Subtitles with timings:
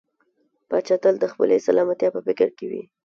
[0.69, 2.83] پاچا تل د خپلې سلامتيا په فکر کې وي.